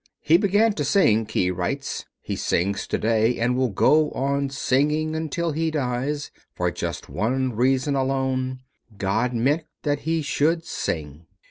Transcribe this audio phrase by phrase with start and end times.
[0.21, 5.15] "He began to sing," Key writes, "he sings to day and will go on singing
[5.15, 8.61] until he dies for just one reason alone:
[8.97, 11.27] God meant that he should sing."